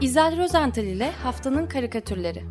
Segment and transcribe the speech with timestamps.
[0.00, 2.42] İzel Rozental ile Haftanın Karikatürleri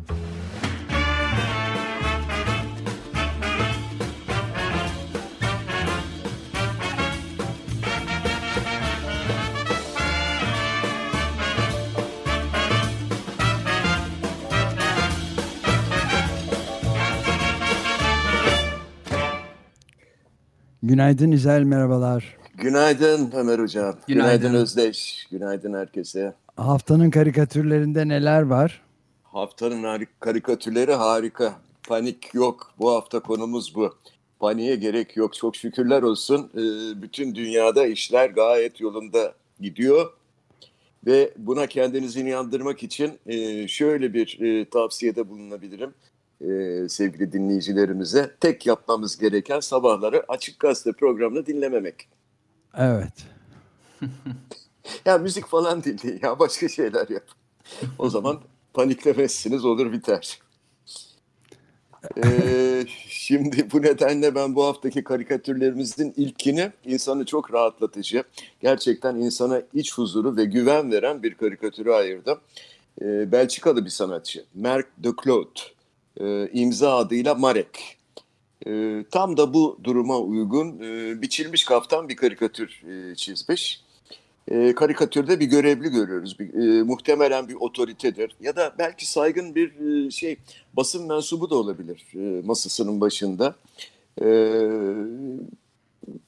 [20.82, 22.36] Günaydın İzel, merhabalar.
[22.54, 23.96] Günaydın Ömer Hocam.
[24.06, 24.38] Günaydın.
[24.40, 25.26] Günaydın Özdeş.
[25.30, 26.34] Günaydın herkese.
[26.60, 28.82] Haftanın karikatürlerinde neler var?
[29.22, 31.54] Haftanın karikatürleri harika.
[31.88, 32.72] Panik yok.
[32.78, 33.94] Bu hafta konumuz bu.
[34.38, 35.34] Paniğe gerek yok.
[35.34, 36.50] Çok şükürler olsun.
[36.54, 40.12] Ee, bütün dünyada işler gayet yolunda gidiyor.
[41.06, 45.94] Ve buna kendinizi inandırmak için e, şöyle bir e, tavsiyede bulunabilirim
[46.40, 48.30] e, sevgili dinleyicilerimize.
[48.40, 52.08] Tek yapmamız gereken sabahları Açık Gazete programını dinlememek.
[52.74, 53.14] Evet.
[55.04, 57.24] ya müzik falan dinleyin ya başka şeyler yap.
[57.98, 58.40] O zaman
[58.74, 60.40] paniklemezsiniz olur biter.
[62.24, 68.24] Ee, şimdi bu nedenle ben bu haftaki karikatürlerimizin ilkini insanı çok rahatlatıcı,
[68.60, 72.38] gerçekten insana iç huzuru ve güven veren bir karikatürü ayırdım.
[73.02, 75.60] Ee, Belçikalı bir sanatçı, Marc de Claude,
[76.20, 77.98] e, imza adıyla Marek.
[78.66, 83.82] E, tam da bu duruma uygun e, biçilmiş kaftan bir karikatür e, çizmiş.
[84.48, 86.38] E, karikatürde bir görevli görüyoruz.
[86.38, 90.36] Bir, e, muhtemelen bir otoritedir ya da belki saygın bir e, şey
[90.72, 93.54] basın mensubu da olabilir e, masasının başında.
[94.22, 94.28] E,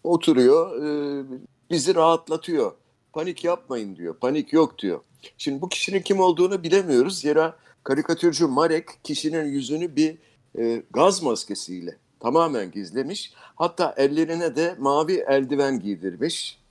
[0.04, 1.24] oturuyor, e,
[1.70, 2.72] bizi rahatlatıyor.
[3.12, 5.00] Panik yapmayın diyor, panik yok diyor.
[5.38, 7.20] Şimdi bu kişinin kim olduğunu bilemiyoruz.
[7.20, 10.18] Zira karikatürcü Marek kişinin yüzünü bir
[10.58, 13.32] e, gaz maskesiyle tamamen gizlemiş.
[13.36, 16.61] Hatta ellerine de mavi eldiven giydirmiş.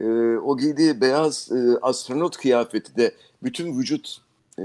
[0.00, 0.04] E,
[0.36, 4.18] o giydiği beyaz e, astronot kıyafeti de bütün vücut
[4.58, 4.62] e,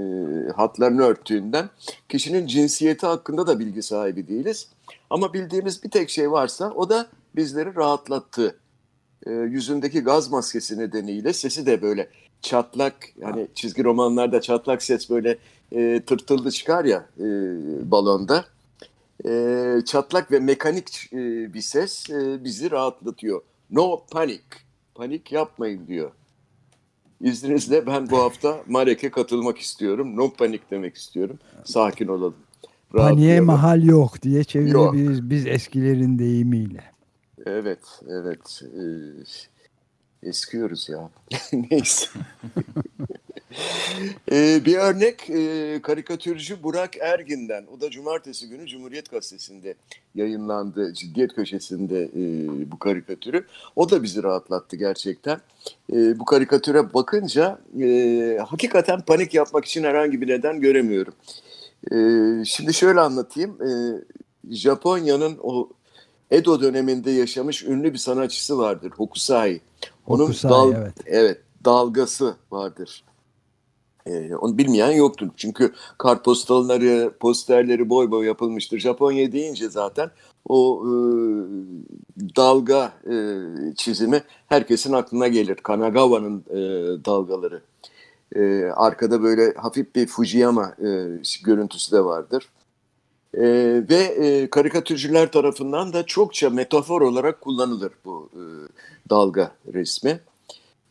[0.56, 1.70] hatlarını örttüğünden
[2.08, 4.68] kişinin cinsiyeti hakkında da bilgi sahibi değiliz.
[5.10, 8.56] Ama bildiğimiz bir tek şey varsa o da bizleri rahatlattı.
[9.26, 12.08] E, yüzündeki gaz maskesi nedeniyle sesi de böyle
[12.42, 15.38] çatlak yani çizgi romanlarda çatlak ses böyle
[15.72, 17.24] e, tırtıldı çıkar ya e,
[17.90, 18.44] balonda
[19.26, 23.42] e, çatlak ve mekanik e, bir ses e, bizi rahatlatıyor.
[23.70, 24.42] No panic,
[24.98, 26.10] panik yapmayın diyor.
[27.20, 30.16] İzninizle ben bu hafta Marek'e katılmak istiyorum.
[30.16, 31.38] No panik demek istiyorum.
[31.64, 32.36] Sakin olalım.
[32.90, 35.30] Paniğe mahal yok diye çevirebiliriz yok.
[35.30, 36.84] biz eskilerin deyimiyle.
[37.46, 38.62] Evet, evet.
[40.22, 41.10] Ee, eskiyoruz ya.
[41.70, 42.06] Neyse.
[44.32, 47.66] ee, bir örnek e, karikatürcü Burak Ergin'den.
[47.76, 49.74] O da cumartesi günü Cumhuriyet Gazetesi'nde
[50.14, 50.92] yayınlandı.
[50.94, 53.46] Ciddiyet köşesinde e, bu karikatürü.
[53.76, 55.40] O da bizi rahatlattı gerçekten.
[55.92, 61.14] E, bu karikatüre bakınca e, hakikaten panik yapmak için herhangi bir neden göremiyorum.
[61.92, 61.96] E,
[62.44, 63.58] şimdi şöyle anlatayım.
[63.62, 63.70] E,
[64.54, 65.68] Japonya'nın o
[66.30, 68.90] Edo döneminde yaşamış ünlü bir sanatçısı vardır.
[68.96, 69.60] Hokusai.
[70.06, 70.94] Onun Hokusai, dal evet.
[71.06, 73.04] evet dalgası vardır.
[74.08, 75.28] Ee, onu bilmeyen yoktur.
[75.36, 78.78] Çünkü kartpostalları, posterleri boy boy yapılmıştır.
[78.78, 80.10] Japonya deyince zaten
[80.48, 80.90] o e,
[82.36, 83.16] dalga e,
[83.76, 85.56] çizimi herkesin aklına gelir.
[85.56, 86.58] Kanagawa'nın e,
[87.04, 87.62] dalgaları.
[88.36, 90.88] E, arkada böyle hafif bir Fujiyama e,
[91.44, 92.48] görüntüsü de vardır.
[93.34, 93.42] E,
[93.90, 98.42] ve e, karikatürcüler tarafından da çokça metafor olarak kullanılır bu e,
[99.10, 100.20] dalga resmi.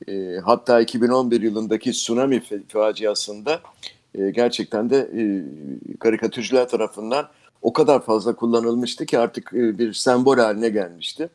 [0.07, 3.61] E, hatta 2011 yılındaki tsunami faciasında
[4.15, 5.23] e, gerçekten de e,
[5.99, 7.27] karikatürcüler tarafından
[7.61, 11.29] o kadar fazla kullanılmıştı ki artık e, bir sembol haline gelmişti.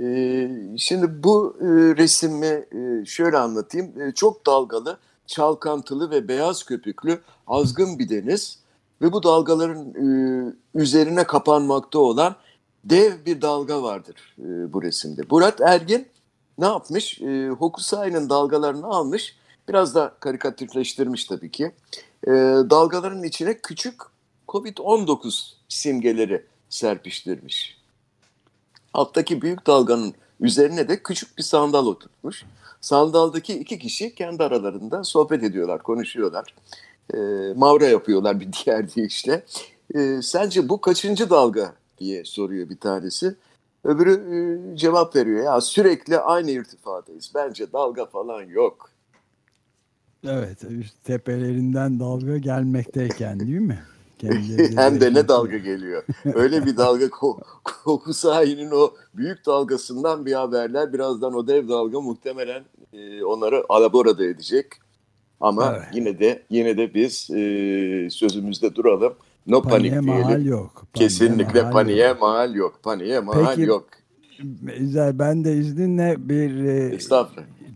[0.00, 0.48] E,
[0.78, 4.00] şimdi bu e, resmi e, şöyle anlatayım.
[4.00, 8.58] E, çok dalgalı, çalkantılı ve beyaz köpüklü azgın bir deniz
[9.02, 10.06] ve bu dalgaların e,
[10.74, 12.36] üzerine kapanmakta olan
[12.84, 15.22] dev bir dalga vardır e, bu resimde.
[15.30, 16.06] Murat Ergin
[16.62, 17.20] ne yapmış?
[17.20, 19.36] E, Hokusai'nin dalgalarını almış.
[19.68, 21.72] Biraz da karikatürleştirmiş tabii ki.
[22.26, 22.30] E,
[22.70, 24.00] dalgaların içine küçük
[24.48, 27.78] Covid-19 simgeleri serpiştirmiş.
[28.94, 32.44] Alttaki büyük dalganın üzerine de küçük bir sandal oturtmuş.
[32.80, 36.54] Sandaldaki iki kişi kendi aralarında sohbet ediyorlar, konuşuyorlar.
[37.14, 37.18] E,
[37.56, 39.44] mavra yapıyorlar bir diğer deyişle.
[39.94, 43.34] E, sence bu kaçıncı dalga diye soruyor bir tanesi.
[43.84, 45.44] Öbürü e, cevap veriyor.
[45.44, 47.32] Ya sürekli aynı irtifadayız.
[47.34, 48.90] Bence dalga falan yok.
[50.26, 50.58] Evet,
[51.04, 53.82] tepelerinden dalga gelmekteyken değil mi?
[54.76, 56.02] Hem de ne dalga geliyor.
[56.34, 57.10] Öyle bir dalga
[57.84, 60.92] koku sahinin o büyük dalgasından bir haberler.
[60.92, 62.62] Birazdan o dev dalga muhtemelen
[62.92, 64.66] e, onları alaborada edecek.
[65.40, 65.88] Ama Evet.
[65.94, 69.14] yine de yine de biz e, sözümüzde duralım.
[69.46, 70.46] No Paniğe panik mahal diyelim.
[70.52, 70.74] yok.
[70.94, 72.20] Paniğe Kesinlikle mahal paniğe yok.
[72.20, 72.80] mahal yok.
[72.82, 73.86] Paniğe mahal Peki, yok.
[74.78, 75.18] Güzel.
[75.18, 76.98] Ben de izninle bir e,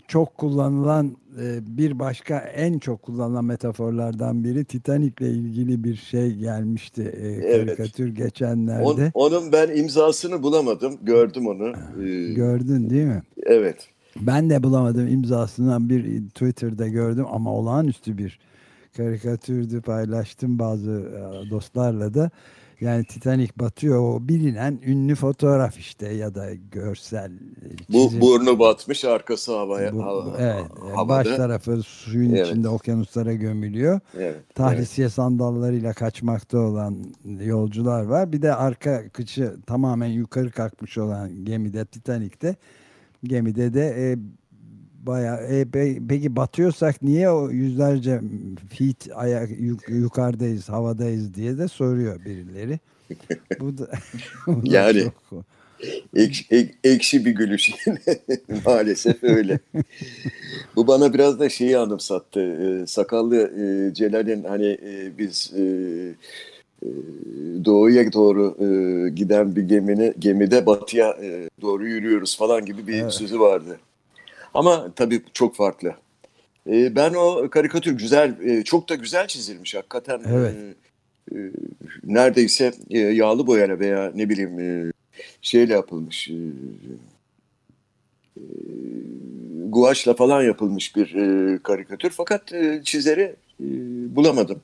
[0.08, 7.02] çok kullanılan e, bir başka en çok kullanılan metaforlardan biri Titanic'le ilgili bir şey gelmişti
[7.16, 7.66] e, Evet.
[7.66, 9.10] karikatür On- geçenlerde.
[9.14, 10.94] onun ben imzasını bulamadım.
[11.02, 11.68] Gördüm onu.
[12.02, 13.22] Ee, Gördün değil mi?
[13.46, 13.88] evet.
[14.20, 18.38] Ben de bulamadım imzasını bir Twitter'da gördüm ama olağanüstü bir
[18.96, 22.30] karikatürdü paylaştım bazı e, dostlarla da.
[22.80, 28.20] Yani Titanic batıyor o bilinen ünlü fotoğraf işte ya da görsel e, Bu çizim.
[28.20, 30.64] burnu batmış, arkası havaya Bu- hava, evet,
[30.94, 31.08] havada.
[31.08, 32.46] baş tarafı suyun Evet.
[32.46, 34.00] içinde okyanuslara gömülüyor.
[34.14, 34.54] Evet, evet.
[34.54, 36.96] Tahlisiye sandallarıyla kaçmakta olan
[37.40, 38.32] yolcular var.
[38.32, 42.56] Bir de arka kıçı tamamen yukarı kalkmış olan gemide Titanic'te.
[43.24, 44.16] Gemide de e,
[45.06, 48.20] bayağı e, pe- peki batıyorsak niye o yüzlerce
[48.78, 52.78] feet ayak yuk- yukarıdayız, havadayız diye de soruyor birileri.
[53.60, 53.90] Bu da,
[54.46, 55.44] bu da Yani çok-
[56.16, 57.70] Ek- ek- ekşi bir gülüş.
[58.66, 59.58] Maalesef öyle.
[60.76, 62.40] Bu bana biraz da şeyi anımsattı.
[62.40, 65.62] Ee, sakallı e, Celal'in hani e, biz e,
[66.82, 66.88] e,
[67.64, 73.12] doğuya doğru e, giden bir gemini gemide batıya e, doğru yürüyoruz falan gibi bir Evet.
[73.12, 73.78] sözü vardı.
[74.56, 75.94] Ama tabii çok farklı.
[76.70, 80.22] E, ben o karikatür güzel, e, çok da güzel çizilmiş hakikaten.
[80.28, 80.54] Evet.
[80.56, 81.50] E, e,
[82.04, 84.92] neredeyse e, yağlı boyayla veya ne bileyim e,
[85.42, 86.28] şeyle yapılmış.
[86.28, 86.34] E,
[88.36, 88.42] e,
[89.68, 92.10] guaşla falan yapılmış bir e, karikatür.
[92.10, 93.66] Fakat e, çizeri e,
[94.16, 94.60] bulamadım.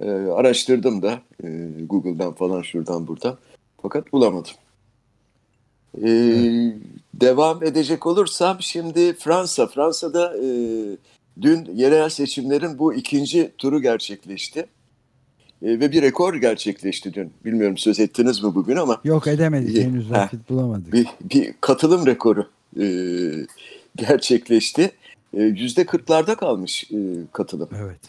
[0.00, 1.48] E, araştırdım da e,
[1.80, 3.38] Google'dan falan şuradan buradan.
[3.82, 4.52] Fakat bulamadım.
[6.04, 6.08] E,
[7.14, 9.66] Devam edecek olursam şimdi Fransa.
[9.66, 10.46] Fransa'da e,
[11.42, 14.60] dün yerel seçimlerin bu ikinci turu gerçekleşti.
[14.60, 14.66] E,
[15.80, 17.32] ve bir rekor gerçekleşti dün.
[17.44, 20.22] Bilmiyorum söz ettiniz mi bugün ama Yok edemedik henüz Ha.
[20.22, 20.92] vakit bulamadık.
[20.92, 22.48] bir, bir katılım rekoru
[22.80, 22.86] e,
[23.96, 24.90] gerçekleşti.
[25.36, 26.96] E, Yüzde kırklarda kalmış e,
[27.32, 27.68] katılım.
[27.84, 28.00] Evet.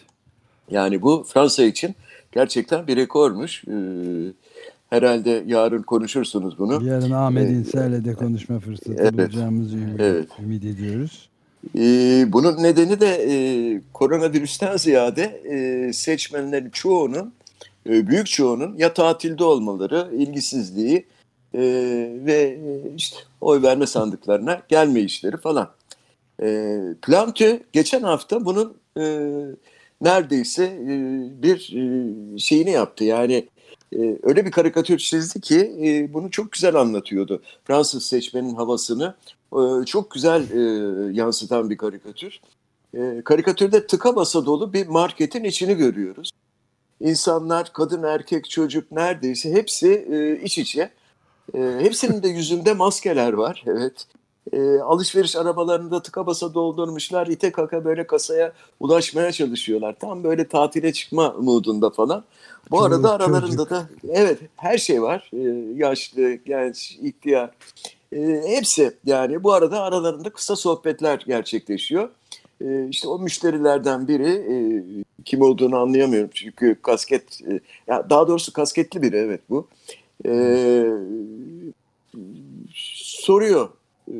[0.72, 1.96] Yani bu Fransa için
[2.32, 3.64] gerçekten bir rekormuş.
[3.68, 3.74] E,
[4.94, 6.88] herhalde yarın konuşursunuz bunu.
[6.88, 9.14] Yarın Ahmet Ee, İnsel'le de konuşma fırsatı evet.
[9.14, 10.28] bulacağımızı ümit, Evet.
[10.44, 11.30] ümit ediyoruz.
[11.78, 11.82] E,
[12.28, 13.34] bunun nedeni de e,
[13.94, 17.34] koronavirüsten ziyade e, seçmenlerin çoğunun,
[17.90, 21.06] e, büyük çoğunun ya tatilde olmaları, ilgisizliği
[21.54, 21.62] e,
[22.26, 22.60] ve
[22.98, 25.70] işte oy verme sandıklarına gelme işleri falan.
[26.42, 29.04] E, Plantö geçen hafta bunun e,
[30.02, 30.96] neredeyse e,
[31.44, 33.04] bir e, şeyini yaptı.
[33.04, 33.48] Yani
[33.96, 37.42] e, öyle bir karikatür çizdi ki e, bunu çok güzel anlatıyordu.
[37.64, 39.14] Fransız seçmenin havasını
[39.54, 40.60] e, çok güzel e,
[41.14, 42.40] yansıtan bir karikatür.
[42.98, 46.32] E, karikatürde tıka basa dolu bir marketin içini görüyoruz.
[47.00, 50.90] İnsanlar, kadın, erkek, çocuk neredeyse hepsi e, iç içe.
[51.54, 53.64] E, hepsinin de yüzünde maskeler var.
[53.68, 54.08] Evet.
[54.52, 57.28] E, alışveriş arabalarında tıka basa doldurmuşlar.
[57.28, 59.96] İte kaka böyle kasaya ulaşmaya çalışıyorlar.
[60.00, 62.24] Tam böyle tatile çıkma modunda falan.
[62.72, 63.70] Bu Çoluk, arada aralarında çocuk.
[63.70, 65.30] da evet her şey var.
[65.34, 65.40] E,
[65.76, 67.52] yaşlı, genç, ihtiyar.
[68.12, 72.10] E, hepsi yani bu arada aralarında kısa sohbetler gerçekleşiyor.
[72.62, 74.56] E, işte o müşterilerden biri e,
[75.26, 79.68] kim olduğunu anlayamıyorum çünkü kasket e, ya daha doğrusu kasketli biri evet bu.
[80.26, 80.86] E,
[82.74, 83.70] soruyor.
[84.08, 84.16] E,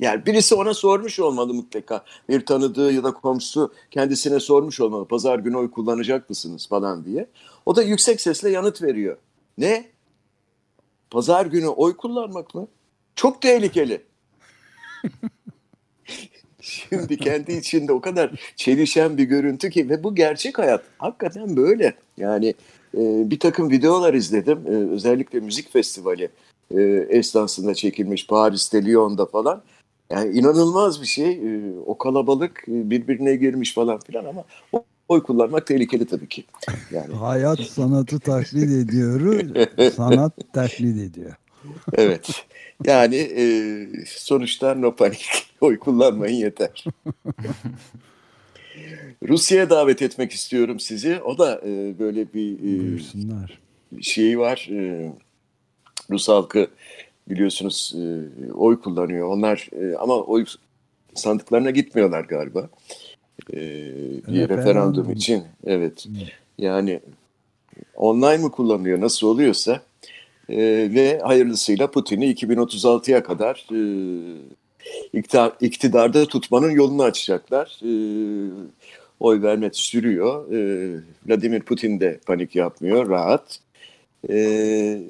[0.00, 2.04] yani birisi ona sormuş olmalı mutlaka.
[2.28, 5.04] Bir tanıdığı ya da komşusu kendisine sormuş olmalı.
[5.04, 7.26] Pazar günü oy kullanacak mısınız falan diye.
[7.66, 9.16] O da yüksek sesle yanıt veriyor.
[9.58, 9.86] Ne?
[11.10, 12.68] Pazar günü oy kullanmak mı?
[13.16, 14.02] Çok tehlikeli.
[16.60, 20.84] Şimdi kendi içinde o kadar çelişen bir görüntü ki ve bu gerçek hayat.
[20.98, 21.94] Hakikaten böyle.
[22.16, 22.54] Yani
[22.94, 24.58] e, bir takım videolar izledim.
[24.66, 26.30] E, özellikle müzik festivali
[26.76, 29.62] e, esnasında çekilmiş Paris'te, Lyon'da falan.
[30.10, 31.32] Yani inanılmaz bir şey.
[31.32, 36.44] E, o kalabalık e, birbirine girmiş falan filan ama o- oy kullanmak tehlikeli tabii ki.
[36.90, 39.40] Yani Hayat sanatı taklit ediyor,
[39.92, 41.34] sanat taklit ediyor.
[41.94, 42.44] evet.
[42.86, 43.44] Yani e,
[44.06, 45.26] sonuçta no panik.
[45.60, 46.84] Oy kullanmayın yeter.
[49.28, 51.20] Rusya'ya davet etmek istiyorum sizi.
[51.20, 54.68] O da e, böyle bir e, şeyi var.
[54.72, 55.12] E,
[56.10, 56.66] Rus halkı
[57.28, 59.28] biliyorsunuz e, oy kullanıyor.
[59.28, 60.44] Onlar e, ama oy
[61.14, 62.68] sandıklarına gitmiyorlar galiba.
[63.52, 64.56] E, bir Referandum.
[64.58, 65.42] referandum için.
[65.66, 66.06] Evet.
[66.58, 67.00] Yani
[67.96, 69.82] online mı kullanıyor nasıl oluyorsa
[70.48, 70.56] e,
[70.94, 73.80] ve hayırlısıyla Putin'i 2036'ya kadar e,
[75.12, 77.80] iktidar, iktidarda tutmanın yolunu açacaklar.
[77.82, 77.90] E,
[79.20, 80.52] oy verme sürüyor.
[80.52, 80.90] E,
[81.26, 83.60] Vladimir Putin de panik yapmıyor, rahat.
[84.30, 85.02] E,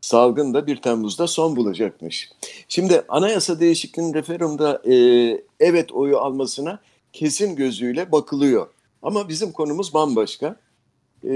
[0.00, 2.30] salgın da 1 Temmuz'da son bulacakmış.
[2.68, 4.94] Şimdi anayasa değişikliğinin referandumda e,
[5.60, 6.80] evet oyu almasına
[7.12, 8.66] kesin gözüyle bakılıyor.
[9.02, 10.56] Ama bizim konumuz bambaşka.
[11.24, 11.30] E,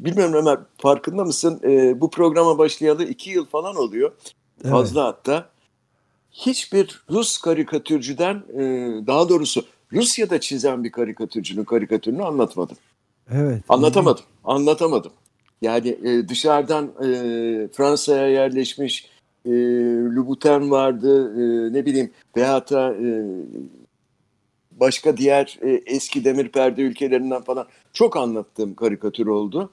[0.00, 1.60] bilmiyorum Ömer farkında mısın?
[1.64, 4.12] E, bu programa başlayalı iki yıl falan oluyor.
[4.62, 4.70] Evet.
[4.72, 5.50] Fazla hatta.
[6.32, 8.62] Hiçbir Rus karikatürcüden e,
[9.06, 12.76] daha doğrusu Rusya'da çizen bir karikatürcünün karikatürünü anlatmadım.
[13.30, 13.62] Evet.
[13.68, 14.24] Anlatamadım.
[14.44, 15.12] Anlatamadım.
[15.62, 17.08] Yani e, dışarıdan e,
[17.72, 19.10] Fransa'ya yerleşmiş
[19.44, 19.50] e,
[20.14, 23.24] Louboutin vardı, e, ne bileyim veyahut da e,
[24.70, 29.70] başka diğer e, eski demir perde ülkelerinden falan çok anlattığım karikatür oldu.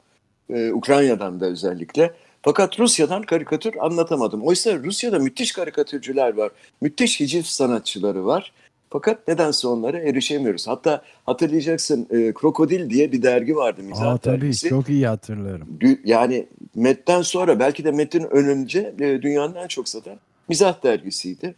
[0.49, 2.13] E, Ukrayna'dan da özellikle.
[2.41, 4.41] Fakat Rusya'dan karikatür anlatamadım.
[4.41, 6.51] Oysa Rusya'da müthiş karikatürcüler var.
[6.81, 8.51] Müthiş hiciv sanatçıları var.
[8.93, 10.67] Fakat nedense onlara erişemiyoruz.
[10.67, 14.69] Hatta hatırlayacaksın e, Krokodil diye bir dergi vardı mizah Aa, tabii, dergisi.
[14.69, 15.79] Çok iyi hatırlarım.
[16.05, 20.19] Yani Met'ten sonra belki de Met'in önünce e, dünyanın en çok satan
[20.49, 21.55] mizah dergisiydi.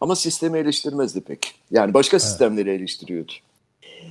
[0.00, 1.54] Ama sistemi eleştirmezdi pek.
[1.70, 2.22] Yani başka evet.
[2.22, 3.32] sistemleri eleştiriyordu.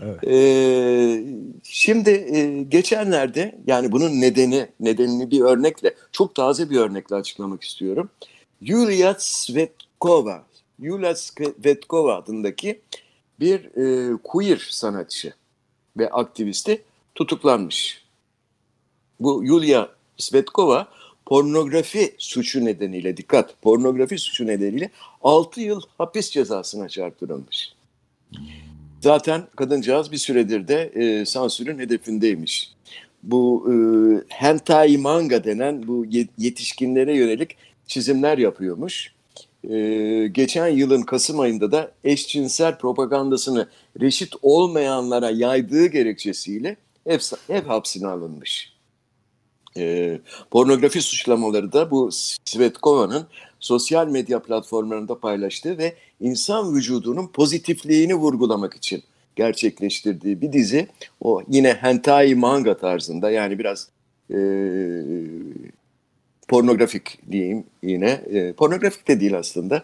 [0.03, 0.23] Evet.
[0.27, 1.23] Ee,
[1.63, 8.09] şimdi e, geçenlerde yani bunun nedeni nedenini bir örnekle çok taze bir örnekle açıklamak istiyorum.
[8.61, 10.43] Yulia Svetkova,
[10.79, 12.81] Yulia Svetkova adındaki
[13.39, 15.33] bir e, queer sanatçı
[15.97, 16.83] ve aktivisti
[17.15, 18.05] tutuklanmış.
[19.19, 20.87] Bu Yulia Svetkova
[21.25, 24.89] pornografi suçu nedeniyle dikkat pornografi suçu nedeniyle
[25.23, 27.73] 6 yıl hapis cezasına çarptırılmış.
[29.01, 32.71] Zaten kadıncağız bir süredir de e, sansürün hedefindeymiş.
[33.23, 33.75] Bu e,
[34.27, 36.05] hentai manga denen bu
[36.37, 39.14] yetişkinlere yönelik çizimler yapıyormuş.
[39.69, 43.67] E, geçen yılın Kasım ayında da eşcinsel propagandasını
[44.01, 47.19] reşit olmayanlara yaydığı gerekçesiyle ev,
[47.49, 48.73] ev hapsine alınmış.
[49.77, 50.17] E,
[50.51, 52.09] pornografi suçlamaları da bu
[52.45, 53.27] Svetkova'nın
[53.59, 59.03] sosyal medya platformlarında paylaştığı ve insan vücudunun pozitifliğini vurgulamak için
[59.35, 60.87] gerçekleştirdiği bir dizi.
[61.21, 63.89] O yine hentai manga tarzında yani biraz
[64.29, 64.37] e,
[66.47, 68.09] pornografik diyeyim yine.
[68.09, 69.83] E, pornografik de değil aslında.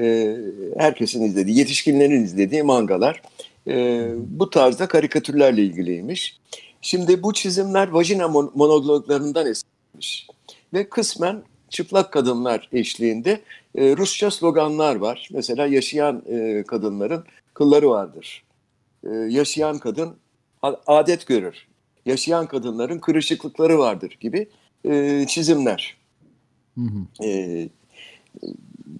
[0.00, 0.36] E,
[0.78, 3.22] herkesin izlediği, yetişkinlerin izlediği mangalar.
[3.68, 6.38] E, bu tarzda karikatürlerle ilgiliymiş.
[6.82, 10.26] Şimdi bu çizimler vajina monologlarından esinlenmiş.
[10.74, 13.40] Ve kısmen çıplak kadınlar eşliğinde
[13.74, 15.28] e, Rusça sloganlar var.
[15.32, 17.24] Mesela yaşayan e, kadınların
[17.54, 18.44] kılları vardır.
[19.04, 20.16] E, yaşayan kadın
[20.86, 21.66] adet görür.
[22.06, 24.48] Yaşayan kadınların kırışıklıkları vardır gibi
[24.84, 25.99] e, çizimler.
[26.80, 27.26] Hı hı.
[27.26, 27.68] E,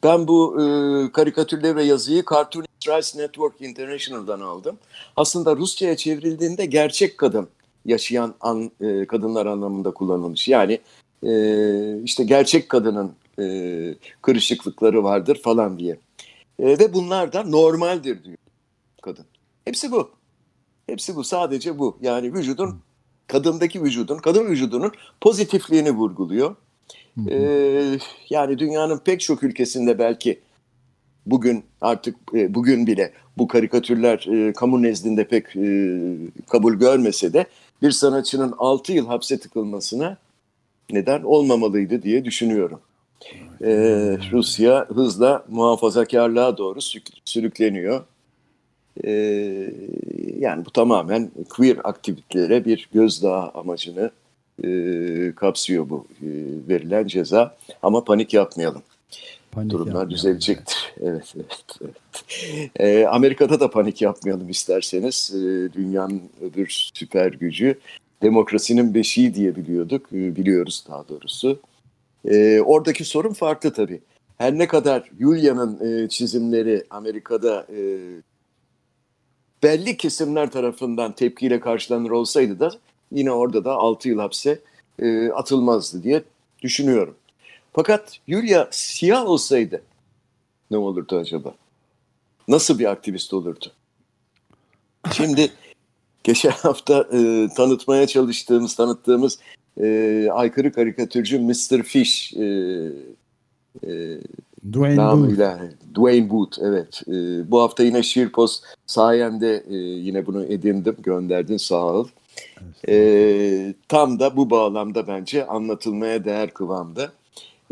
[0.02, 0.66] ben bu e,
[1.12, 4.78] karikatürleri ve yazıyı Cartoonist Rights Network International'dan aldım.
[5.16, 7.48] Aslında Rusça'ya çevrildiğinde gerçek kadın
[7.84, 10.48] yaşayan an, e, kadınlar anlamında kullanılmış.
[10.48, 10.80] Yani
[11.22, 15.96] e, işte gerçek kadının e, kırışıklıkları vardır falan diye.
[16.58, 18.36] E, ve bunlar da normaldir diyor
[19.02, 19.24] kadın.
[19.64, 20.10] Hepsi bu.
[20.86, 21.24] Hepsi bu.
[21.24, 21.98] Sadece bu.
[22.00, 22.80] Yani vücudun,
[23.26, 26.56] kadındaki vücudun, kadın vücudunun pozitifliğini vurguluyor.
[27.28, 27.98] E,
[28.30, 30.40] yani dünyanın pek çok ülkesinde belki
[31.26, 35.98] bugün artık e, bugün bile bu karikatürler e, kamu nezdinde pek e,
[36.48, 37.46] kabul görmese de
[37.82, 40.16] bir sanatçının 6 yıl hapse tıkılmasına
[40.90, 42.80] neden olmamalıydı diye düşünüyorum.
[43.62, 46.78] Ee, Rusya hızla muhafazakarlığa doğru
[47.24, 48.04] sürükleniyor.
[49.04, 49.74] Ee,
[50.38, 54.10] yani bu tamamen queer aktivitelere bir gözdağı amacını
[54.64, 56.28] e, kapsıyor bu e,
[56.68, 57.56] verilen ceza.
[57.82, 58.82] Ama panik yapmayalım.
[59.52, 60.10] Panik Durumlar yapmayalım.
[60.10, 60.76] düzelecektir.
[61.02, 62.70] Evet, evet, evet.
[62.80, 65.32] Ee, Amerika'da da panik yapmayalım isterseniz.
[65.34, 65.38] Ee,
[65.72, 67.78] dünyanın öbür süper gücü
[68.22, 71.60] demokrasinin beşiği diye biliyorduk, e, biliyoruz daha doğrusu.
[72.24, 74.00] E, oradaki sorun farklı tabii.
[74.38, 77.80] Her ne kadar Julia'nın e, çizimleri Amerika'da e,
[79.62, 82.70] belli kesimler tarafından tepkiyle karşılanır olsaydı da
[83.12, 84.60] yine orada da 6 yıl hapse
[84.98, 86.22] e, atılmazdı diye
[86.62, 87.14] düşünüyorum.
[87.72, 89.82] Fakat Julia siyah olsaydı
[90.70, 91.54] ne olurdu acaba?
[92.48, 93.72] Nasıl bir aktivist olurdu?
[95.12, 95.50] Şimdi
[96.24, 99.38] geçen hafta e, tanıtmaya çalıştığımız, tanıttığımız
[99.80, 101.82] e, aykırı karikatürcü Mr.
[101.82, 102.44] Fish e,
[103.86, 104.18] e,
[104.72, 105.94] Dwayne namıyla, Booth.
[105.94, 107.02] Dwayne Booth, evet.
[107.08, 112.08] E, bu hafta yine Şirpos sayende e, yine bunu edindim, gönderdin sağ ol.
[112.88, 117.12] E, tam da bu bağlamda bence anlatılmaya değer kıvamda.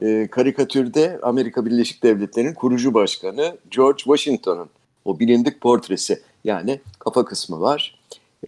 [0.02, 4.68] E, karikatürde Amerika Birleşik Devletleri'nin kurucu başkanı George Washington'ın
[5.04, 7.98] o bilindik portresi Yani kafa kısmı var.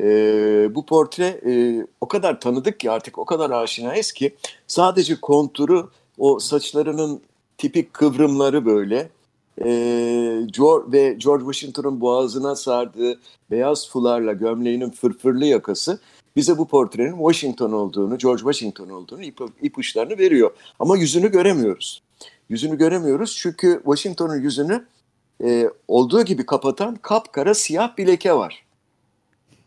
[0.00, 0.05] E,
[0.75, 4.35] bu portre e, o kadar tanıdık ki artık o kadar aşinayız ki
[4.67, 7.21] sadece konturu o saçlarının
[7.59, 9.09] tipik kıvrımları böyle
[9.64, 9.71] e,
[10.52, 16.00] George ve George Washington'un boğazına sardığı beyaz fularla gömleğinin fırfırlı yakası
[16.37, 20.50] bize bu portrenin Washington olduğunu, George Washington olduğunu ip, ipuçlarını veriyor.
[20.79, 22.02] Ama yüzünü göremiyoruz.
[22.49, 24.87] Yüzünü göremiyoruz çünkü Washington'un yüzünü
[25.45, 28.64] e, olduğu gibi kapatan kapkara siyah bir leke var.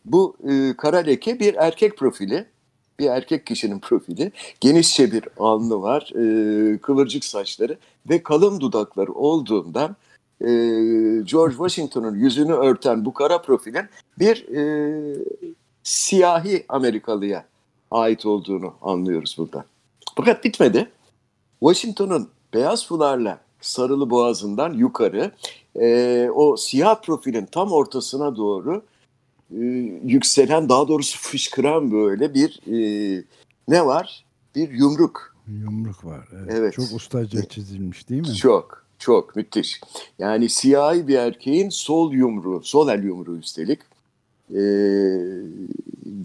[0.05, 2.45] Bu e, kara leke bir erkek profili,
[2.99, 4.31] bir erkek kişinin profili.
[4.59, 7.77] Genişçe bir alnı var, e, kıvırcık saçları
[8.09, 9.95] ve kalın dudakları olduğundan
[10.41, 10.47] e,
[11.23, 13.85] George Washington'un yüzünü örten bu kara profilin
[14.19, 14.63] bir e,
[15.83, 17.45] siyahi Amerikalıya
[17.91, 19.65] ait olduğunu anlıyoruz burada.
[20.15, 20.91] Fakat bitmedi.
[21.59, 25.31] Washington'un beyaz fularla sarılı boğazından yukarı
[25.79, 28.81] e, o siyah profilin tam ortasına doğru
[30.03, 33.23] yükselen daha doğrusu fışkıran böyle bir e,
[33.67, 34.25] ne var?
[34.55, 35.35] Bir yumruk.
[35.47, 36.27] Yumruk var.
[36.33, 36.53] Evet.
[36.57, 36.73] Evet.
[36.73, 38.35] Çok ustaca çizilmiş değil mi?
[38.35, 39.81] Çok çok müthiş.
[40.19, 43.79] Yani siyahi bir erkeğin sol yumruğu, sol el yumruğu üstelik.
[44.49, 44.57] Ee,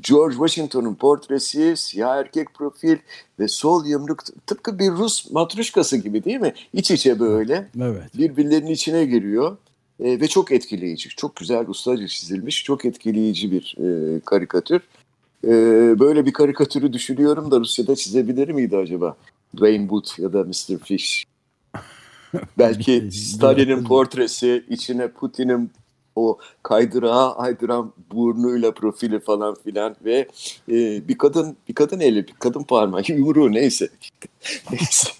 [0.09, 2.97] George Washington'un portresi, siyah erkek profil
[3.39, 6.55] ve sol yumruk tıpkı bir Rus matruşkası gibi değil mi?
[6.73, 8.19] İç içe böyle Evet.
[8.19, 9.57] birbirlerinin içine giriyor
[10.01, 11.09] Ee, ve çok etkileyici.
[11.09, 14.81] Çok güzel ustaca çizilmiş, çok etkileyici bir e, karikatür.
[15.45, 15.51] Ee,
[15.99, 19.17] böyle bir karikatürü düşünüyorum da Rusya'da çizebilir miydi acaba?
[19.57, 20.79] Dwayne Booth ya da Mr.
[20.85, 21.25] Fish.
[22.59, 25.71] Belki Stalin'in portresi içine Putin'in
[26.17, 30.29] o kaydırağa aydıran burnuyla profili falan filan ve
[30.69, 33.89] e, bir kadın bir kadın eli bir kadın parmağı yumruğu neyse.
[34.71, 35.11] neyse.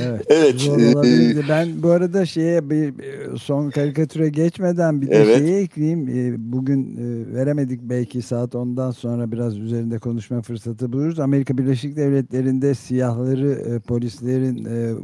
[0.00, 0.26] Evet.
[0.28, 1.44] Evet, e, olabilirdi.
[1.48, 2.94] Ben bu arada şeye bir
[3.36, 5.38] son karikatüre geçmeden bir de Evet.
[5.38, 6.08] şeyi ekleyeyim.
[6.08, 11.18] E, Bugün e, veremedik belki saat 10'dan sonra biraz üzerinde konuşma fırsatı buluruz.
[11.20, 14.94] Amerika Birleşik Devletleri'nde siyahları e, polislerin e,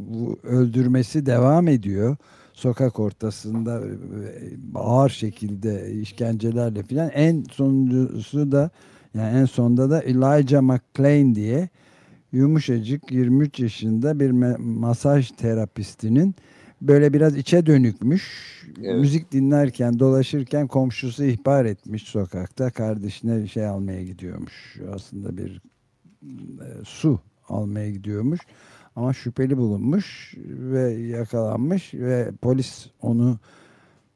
[0.47, 2.15] öldürmesi devam ediyor.
[2.53, 3.91] Sokak ortasında e,
[4.75, 7.09] ağır şekilde işkencelerle filan.
[7.09, 8.69] En sonuncusu da
[9.13, 11.69] yani en sonda da Elijah McClain diye
[12.31, 16.35] yumuşacık 23 yaşında bir masaj terapistinin
[16.81, 18.23] böyle biraz içe dönükmüş.
[18.81, 18.99] Evet.
[18.99, 22.71] Müzik dinlerken dolaşırken komşusu ihbar etmiş sokakta.
[22.71, 24.77] Kardeşine şey almaya gidiyormuş.
[24.93, 25.61] Aslında bir
[26.61, 28.39] e, su almaya gidiyormuş.
[28.95, 33.39] Ama şüpheli bulunmuş ve yakalanmış ve polis onu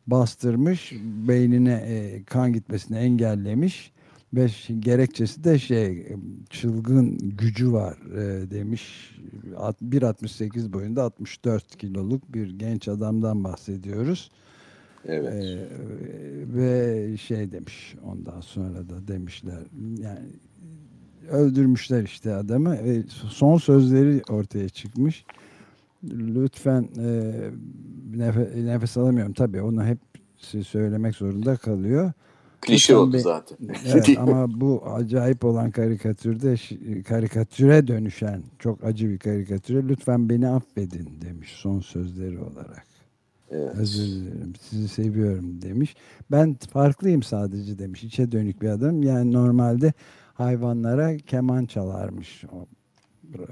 [0.07, 0.93] bastırmış.
[1.27, 3.91] Beynine e, kan gitmesini engellemiş.
[4.33, 6.07] Ve ş- gerekçesi de şey
[6.49, 9.15] çılgın gücü var e, demiş.
[9.57, 14.31] At- 1.68 boyunda 64 kiloluk bir genç adamdan bahsediyoruz.
[15.05, 15.33] Evet.
[15.33, 15.67] E,
[16.55, 19.59] ve şey demiş ondan sonra da demişler
[19.97, 20.27] yani
[21.29, 22.75] öldürmüşler işte adamı.
[22.75, 25.25] E, son sözleri ortaya çıkmış.
[26.03, 27.31] Lütfen e,
[28.17, 29.97] nefe- nefes alamıyorum tabii onu hep
[30.67, 32.11] söylemek zorunda kalıyor.
[32.61, 33.57] Klişe oldu zaten.
[33.85, 36.55] Evet ama bu acayip olan karikatürde
[37.03, 42.85] karikatüre dönüşen çok acı bir karikatüre lütfen beni affedin demiş son sözleri olarak.
[43.51, 43.75] Evet.
[43.75, 45.95] Özür dilerim sizi seviyorum demiş.
[46.31, 48.03] Ben farklıyım sadece demiş.
[48.03, 49.03] İçe dönük bir adam.
[49.03, 49.93] Yani normalde
[50.33, 52.43] hayvanlara keman çalarmış.
[52.51, 52.65] O,
[53.35, 53.47] e,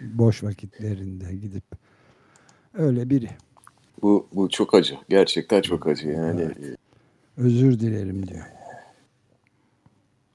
[0.00, 1.64] boş vakitlerinde gidip.
[2.74, 3.30] Öyle biri.
[4.02, 4.94] Bu, bu çok acı.
[5.08, 6.08] Gerçekten çok acı.
[6.08, 6.76] Yani Evet.
[7.36, 8.44] Özür dilerim diyor.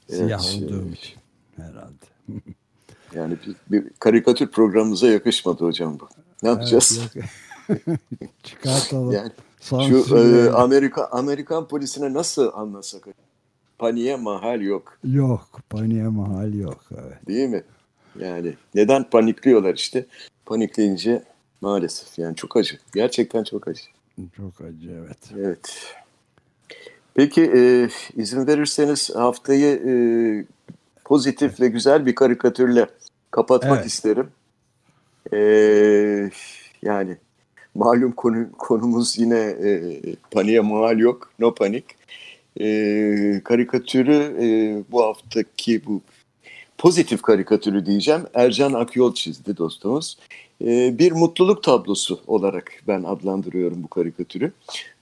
[0.10, 1.20] Evet, Siyah şey- olduğum için
[1.56, 2.06] herhalde.
[3.16, 6.10] yani bir, bir karikatür programımıza yakışmadı hocam bu.
[6.44, 7.00] Ne yapacağız?
[7.16, 7.30] Evet.
[8.44, 9.12] Çıkartalım.
[9.12, 13.08] Yani şu e, Amerika Amerikan polisine nasıl anlasak?
[13.78, 14.98] Paniğe mahal yok.
[15.04, 15.62] Yok.
[15.70, 16.86] Paniğe mahal yok.
[16.92, 17.28] Evet.
[17.28, 17.64] Değil mi?
[18.20, 20.06] Yani neden panikliyorlar işte?
[20.46, 21.24] Panikleyince
[21.62, 22.80] maalesef yani çok acı.
[22.94, 23.84] Gerçekten çok acı.
[24.38, 25.18] Çok acı evet.
[25.38, 25.96] Evet.
[27.14, 27.90] Peki e,
[28.22, 29.94] izin verirseniz haftayı e,
[31.06, 32.88] pozitif ve güzel bir karikatürle
[33.32, 33.86] kapatmak Evet.
[33.86, 34.28] isterim.
[35.34, 35.40] E,
[36.82, 37.18] yani
[37.76, 40.00] malum konu, konumuz yine e,
[40.32, 41.86] paniğe mal yok, no panik.
[42.60, 44.46] E, karikatürü e,
[44.92, 46.02] bu haftaki bu
[46.78, 48.22] pozitif karikatürü diyeceğim.
[48.34, 50.18] Ercan Akyol çizdi dostumuz.
[50.66, 54.52] E, bir mutluluk tablosu olarak ben adlandırıyorum bu karikatürü.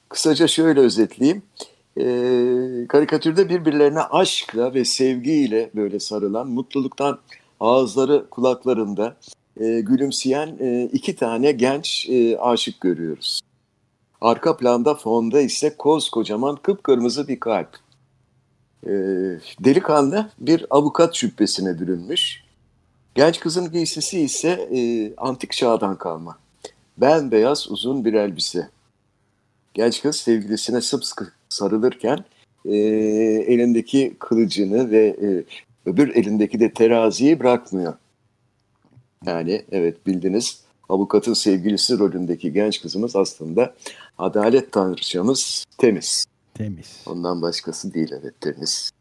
[0.09, 1.41] Kısaca şöyle özetleyeyim.
[1.99, 2.05] E,
[2.89, 7.19] karikatürde birbirlerine aşkla ve sevgiyle böyle sarılan, mutluluktan
[7.59, 9.15] ağızları kulaklarında
[9.59, 13.41] e, gülümseyen e, iki tane genç e, aşık görüyoruz.
[14.21, 17.77] Arka planda fonda ise koskocaman kıpkırmızı bir kalp.
[18.83, 18.91] E,
[19.59, 22.43] delikanlı bir avukat şüphesine bürünmüş.
[23.15, 26.37] Genç kızın giysisi ise e, antik çağdan kalma.
[26.97, 28.69] Bembeyaz uzun bir elbise.
[29.73, 32.25] Genç kız sevgilisine sımsıkı sarılırken
[32.65, 32.75] e,
[33.47, 35.43] elindeki kılıcını ve e,
[35.89, 37.93] öbür elindeki de teraziyi bırakmıyor.
[39.25, 43.75] Yani evet bildiniz avukatın sevgilisi rolündeki genç kızımız aslında
[44.17, 46.25] adalet tanrıçamız Temiz.
[46.53, 47.03] Temiz.
[47.05, 48.91] Ondan başkası değil evet Temiz.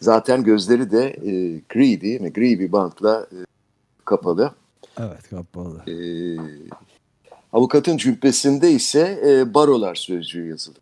[0.00, 2.32] Zaten gözleri de e, gri değil mi?
[2.32, 3.38] Gri bir bantla e,
[4.04, 4.54] kapalı.
[5.00, 5.82] Evet kapalı.
[5.90, 5.96] E,
[7.52, 10.76] avukatın cübbesinde ise e, barolar sözcüğü yazılı.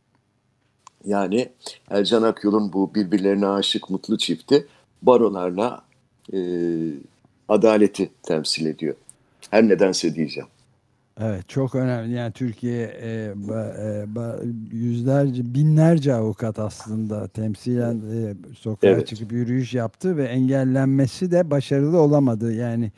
[1.06, 1.48] Yani
[1.90, 4.66] Ercan Akyol'un bu birbirlerine aşık mutlu çifti
[5.02, 5.82] barolarla
[6.32, 6.38] e,
[7.48, 8.94] adaleti temsil ediyor.
[9.50, 10.48] Her nedense diyeceğim.
[11.20, 12.12] Evet çok önemli.
[12.12, 14.36] Yani Türkiye e, ba, e, ba,
[14.72, 19.06] yüzlerce, binlerce avukat aslında temsilen e, sokağa evet.
[19.06, 22.54] çıkıp yürüyüş yaptı ve engellenmesi de başarılı olamadı.
[22.54, 22.92] Yani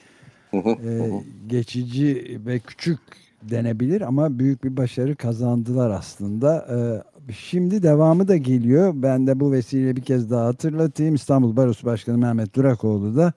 [0.54, 1.10] e,
[1.46, 2.98] geçici ve küçük
[3.42, 6.66] denebilir ama büyük bir başarı kazandılar aslında.
[6.70, 6.76] E,
[7.32, 8.92] şimdi devamı da geliyor.
[8.94, 11.14] Ben de bu vesileyle bir kez daha hatırlatayım.
[11.14, 13.32] İstanbul Barosu Başkanı Mehmet Durakoğlu da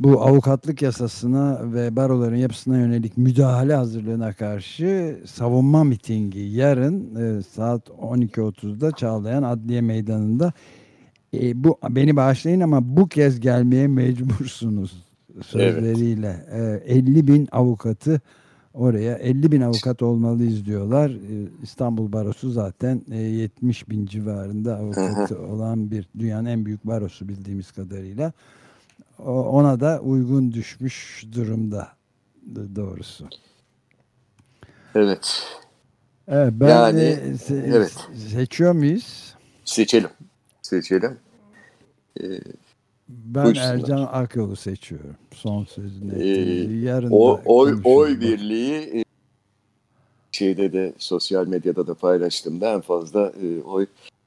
[0.00, 7.88] bu avukatlık yasasına ve baroların yapısına yönelik müdahale hazırlığına karşı savunma mitingi yarın e, saat
[7.88, 10.52] 12.30'da Çağlayan Adliye Meydanı'nda
[11.34, 15.04] e, bu beni bağışlayın ama bu kez gelmeye mecbursunuz
[15.42, 16.82] sözleriyle evet.
[16.86, 18.20] e, 50 bin avukatı
[18.74, 21.10] oraya 50 bin avukat olmalıyız diyorlar.
[21.10, 27.28] E, İstanbul Barosu zaten e, 70 bin civarında avukatı olan bir dünyanın en büyük barosu
[27.28, 28.32] bildiğimiz kadarıyla
[29.26, 31.88] ona da uygun düşmüş durumda
[32.76, 33.28] doğrusu.
[34.94, 35.42] Evet.
[36.28, 37.96] Evet ben yani, de se evet.
[38.32, 39.34] seçiyor muyuz?
[39.64, 40.10] Seçelim.
[40.62, 41.18] Seçelim.
[42.20, 42.24] Ee,
[43.08, 43.74] ben buyursunlar.
[43.74, 45.16] Ercan Akyol'u seçiyorum.
[45.34, 46.22] Son sözünü.
[46.22, 49.04] Ee, Yarın o, oy, oy birliği e,
[50.32, 53.86] şeyde de sosyal medyada da paylaştığımda en fazla e, oy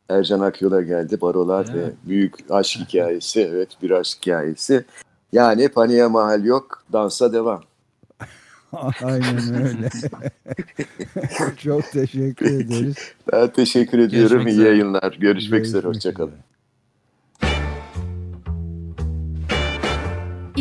[0.10, 1.22] Ercan Akyol'a geldi.
[1.22, 1.88] Barolar evet.
[1.88, 3.42] ve büyük aşk hikayesi.
[3.42, 4.86] Evet bir aşk hikayesi.
[5.34, 6.84] Yani paniğe mahal yok.
[6.94, 7.63] Dansa devam.
[9.04, 9.90] Aynen öyle.
[11.58, 12.96] Çok teşekkür ederiz.
[13.34, 14.38] Ben teşekkür ediyorum.
[14.38, 15.02] Görüşmek İyi yayınlar.
[15.02, 15.88] Görüşmek, Görüşmek üzere.
[15.88, 16.34] Hoşçakalın.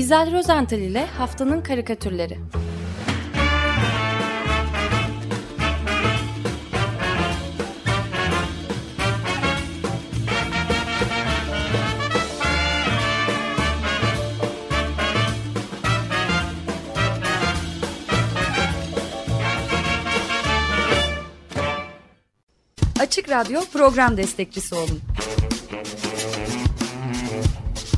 [0.07, 2.38] İzel Rozental ile Haftanın Karikatürleri.
[23.01, 25.01] Açık Radyo program destekçisi olun.